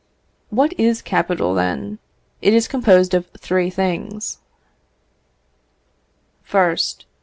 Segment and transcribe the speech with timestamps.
[0.49, 1.99] What is capital, then?
[2.41, 4.39] It is composed of three things:
[6.49, 7.03] 1st.